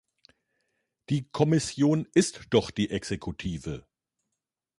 Die 1.11 1.29
Kommission 1.29 2.07
ist 2.15 2.45
doch 2.49 2.71
die 2.71 2.89
Exekutive. 2.89 3.85